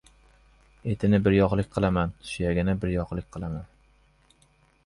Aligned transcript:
Etini 0.93 1.19
bir-yoqlik 1.27 1.69
qilaman, 1.77 2.15
suyagini 2.31 2.75
biryoqlik 2.87 3.29
qilaman!.. 3.37 3.69